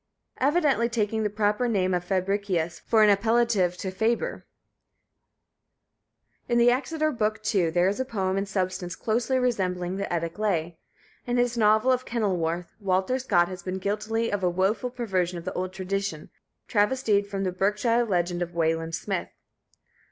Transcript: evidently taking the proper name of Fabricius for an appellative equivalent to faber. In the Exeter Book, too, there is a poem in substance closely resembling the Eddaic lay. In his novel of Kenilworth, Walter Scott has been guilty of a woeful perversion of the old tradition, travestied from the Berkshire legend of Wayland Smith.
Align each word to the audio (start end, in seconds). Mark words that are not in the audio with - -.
evidently 0.39 0.89
taking 0.89 1.21
the 1.21 1.29
proper 1.29 1.67
name 1.67 1.93
of 1.93 2.03
Fabricius 2.03 2.79
for 2.79 3.03
an 3.03 3.09
appellative 3.15 3.73
equivalent 3.75 3.79
to 3.81 3.91
faber. 3.91 4.47
In 6.49 6.57
the 6.57 6.71
Exeter 6.71 7.11
Book, 7.11 7.43
too, 7.43 7.69
there 7.69 7.87
is 7.87 7.99
a 7.99 8.03
poem 8.03 8.35
in 8.35 8.47
substance 8.47 8.95
closely 8.95 9.37
resembling 9.37 9.97
the 9.97 10.11
Eddaic 10.11 10.39
lay. 10.39 10.79
In 11.27 11.37
his 11.37 11.55
novel 11.55 11.91
of 11.91 12.03
Kenilworth, 12.05 12.73
Walter 12.79 13.19
Scott 13.19 13.47
has 13.47 13.61
been 13.61 13.77
guilty 13.77 14.31
of 14.31 14.43
a 14.43 14.49
woeful 14.49 14.89
perversion 14.89 15.37
of 15.37 15.45
the 15.45 15.53
old 15.53 15.71
tradition, 15.71 16.31
travestied 16.67 17.27
from 17.27 17.43
the 17.43 17.51
Berkshire 17.51 18.03
legend 18.03 18.41
of 18.41 18.55
Wayland 18.55 18.95
Smith. 18.95 19.29